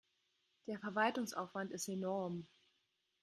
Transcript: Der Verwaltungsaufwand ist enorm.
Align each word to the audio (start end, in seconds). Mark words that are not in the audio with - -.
Der 0.65 0.79
Verwaltungsaufwand 0.79 1.69
ist 1.71 1.87
enorm. 1.87 2.47